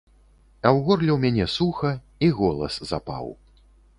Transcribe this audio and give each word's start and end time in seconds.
А 0.61 0.67
ў 0.75 0.79
горле 0.87 1.11
ў 1.15 1.17
мяне 1.25 1.45
суха, 1.57 1.91
і 2.27 2.31
голас 2.39 2.81
запаў. 2.93 3.25